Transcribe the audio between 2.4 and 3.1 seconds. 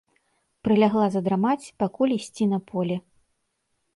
на поле.